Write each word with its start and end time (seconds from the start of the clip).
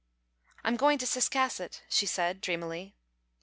"I'm 0.63 0.77
going 0.77 0.97
to 0.97 1.05
Ciscasset," 1.05 1.81
she 1.87 2.07
said, 2.07 2.41
dreamily. 2.41 2.95